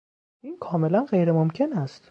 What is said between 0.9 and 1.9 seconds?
غیر ممکن